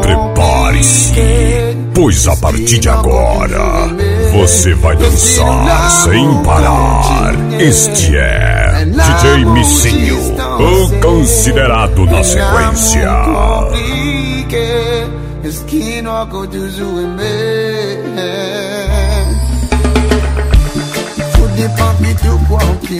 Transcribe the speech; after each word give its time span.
Prepare-se, 0.00 1.76
pois 1.94 2.26
a 2.26 2.36
partir 2.36 2.78
de 2.78 2.88
agora 2.88 3.88
você 4.32 4.74
vai 4.74 4.96
dançar 4.96 5.90
sem 5.90 6.42
parar. 6.42 7.34
Este 7.60 8.16
é 8.16 8.84
DJ 8.84 9.44
Missinho, 9.46 10.18
o 10.36 11.00
considerado 11.00 12.06
na 12.06 12.24
sequência. 12.24 13.42
dépend 18.12 18.61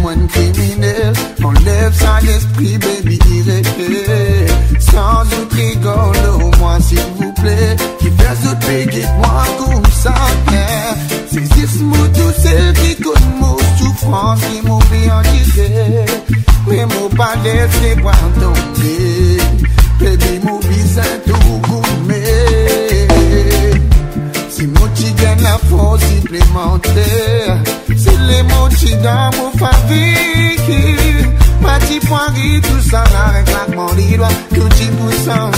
moins 0.00 0.16
criminel. 0.28 1.12
Enlève 1.42 1.94
ça 1.94 2.18
l'esprit 2.22 2.78
baby 2.78 3.18
irréel. 3.30 4.46
Sans 4.78 5.24
doute 5.24 5.52
rigole 5.52 6.42
au 6.42 6.50
moins 6.58 6.80
s'il 6.80 6.98
vous 7.16 7.32
plaît. 7.32 7.76
Qui 7.98 8.06
fait 8.06 8.36
ce 8.42 8.66
pays 8.66 9.06
moi 9.18 9.44
comme 9.58 9.92
ça 9.92 10.14
Saisir 11.30 11.68
ce 11.68 11.82
mot 11.82 12.06
tout 12.14 12.32
celle 12.40 12.72
qui 12.74 12.94
connaît 13.02 13.40
mot 13.40 13.58
souffrance 13.78 14.40
qui 14.40 14.66
m'oublie 14.66 15.10
en 15.10 15.22
tirer 15.22 16.04
Mais 16.68 16.86
mon 16.86 17.08
palais 17.08 17.66
c'est 17.82 18.00
pas 18.00 18.12
tomber 18.40 19.38
Baby 20.00 20.40
m'oublie 20.44 20.86
c'est 20.94 21.24
tout 21.24 21.60
gourmet. 21.68 23.08
Si 24.50 24.66
mon 24.66 24.86
tigre 24.94 25.36
la 25.42 25.58
force 25.68 26.02
supplémentaire 26.04 27.58
les 28.28 28.42
mots 28.42 28.68
d'amour 29.02 29.52
fabriqué 29.58 30.96
Ma 31.60 31.78
petite 31.78 32.06
poirie, 32.06 32.60
tout 32.60 32.90
ça 32.90 33.04
avec 33.26 33.46
claquement 33.46 33.92
des 33.94 34.16
doigts 34.16 34.28
Tout 34.54 34.68
petit 34.68 34.88
poussant 34.88 35.50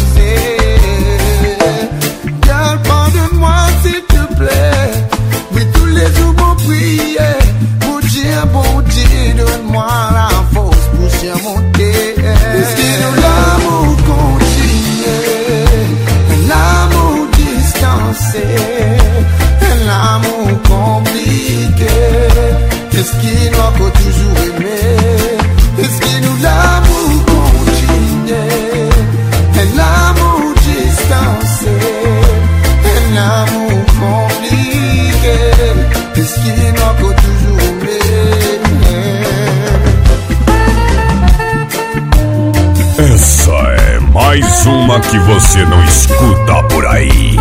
Essa 42.99 43.51
é 43.51 44.01
mais 44.01 44.67
uma 44.67 45.01
que 45.01 45.19
você 45.19 45.65
não 45.65 45.85
escuta 45.85 46.63
por 46.65 46.87
aí. 46.87 47.37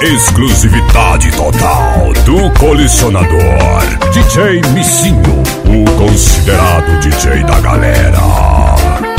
Exclusividade 0.00 1.30
total 1.32 2.12
do 2.24 2.50
colecionador 2.58 4.08
DJ 4.12 4.62
Missinho, 4.72 5.42
o 5.66 5.90
considerado 5.98 6.98
DJ 7.00 7.44
da 7.44 7.60
galera. 7.60 9.09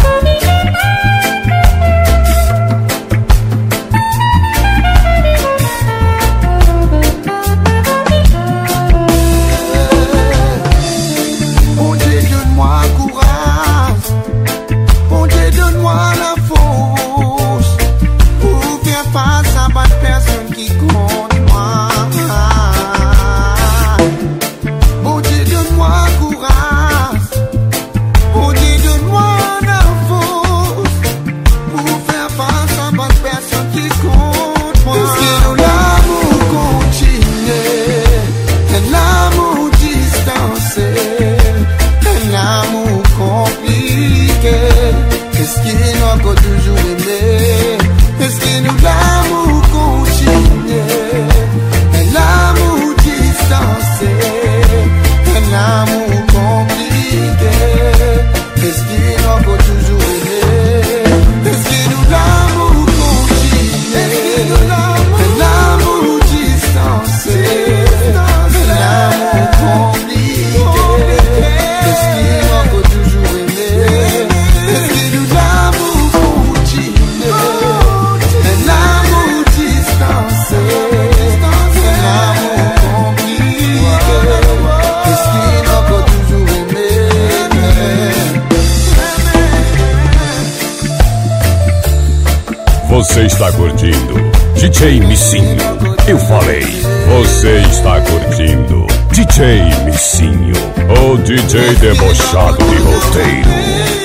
Você 93.01 93.21
está 93.23 93.51
curtindo 93.53 94.13
DJ 94.53 94.99
Missinho. 94.99 95.57
Eu 96.07 96.19
falei, 96.19 96.61
você 97.07 97.57
está 97.61 97.99
curtindo 97.99 98.85
DJ 99.11 99.63
Missinho, 99.85 100.53
o 101.01 101.17
DJ 101.17 101.73
debochado 101.77 102.63
de 102.63 102.77
roteiro. 102.77 104.00